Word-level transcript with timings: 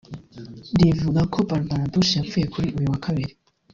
rivuga 0.79 1.21
ko 1.33 1.39
Barbara 1.47 1.85
Bush 1.91 2.11
wapfuye 2.17 2.45
kuri 2.53 2.67
uyu 2.77 2.87
wa 2.93 2.99
kabiri 3.05 3.33